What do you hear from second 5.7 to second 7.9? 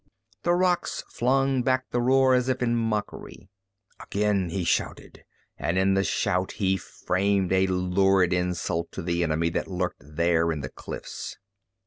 in the shout he framed a